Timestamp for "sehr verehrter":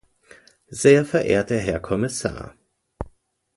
0.71-1.59